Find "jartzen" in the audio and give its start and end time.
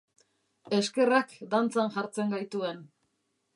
1.99-2.35